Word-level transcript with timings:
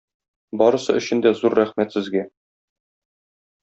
Барысы 0.61 0.95
өчен 1.01 1.23
дә 1.27 1.35
зур 1.43 1.59
рәхмәт 1.61 1.97
сезгә. 1.99 2.27